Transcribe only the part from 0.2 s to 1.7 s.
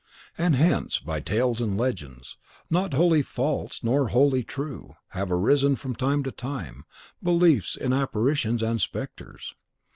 And hence, by tales